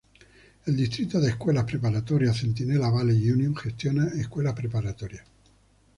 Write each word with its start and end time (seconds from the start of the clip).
El 0.65 0.75
Distrito 0.75 1.19
de 1.19 1.29
Escuelas 1.29 1.65
Preparatorias 1.65 2.35
Centinela 2.37 2.89
Valley 2.89 3.29
Union 3.29 3.55
gestiona 3.55 4.07
escuelas 4.07 4.55
preparatorias. 4.55 5.27